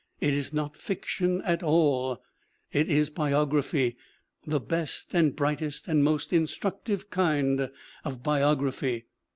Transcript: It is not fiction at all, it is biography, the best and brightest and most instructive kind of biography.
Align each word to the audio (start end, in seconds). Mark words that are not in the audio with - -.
It 0.19 0.33
is 0.33 0.51
not 0.51 0.77
fiction 0.79 1.43
at 1.43 1.61
all, 1.61 2.23
it 2.71 2.89
is 2.89 3.11
biography, 3.11 3.97
the 4.47 4.59
best 4.59 5.13
and 5.13 5.35
brightest 5.35 5.87
and 5.87 6.03
most 6.03 6.33
instructive 6.33 7.11
kind 7.11 7.69
of 8.03 8.23
biography. 8.23 9.05